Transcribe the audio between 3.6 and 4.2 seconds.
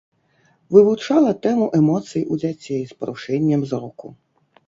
зроку.